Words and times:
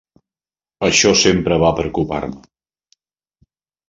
Això 0.87 1.11
sempre 1.23 1.59
va 1.63 1.69
preocupar-me. 1.79 2.41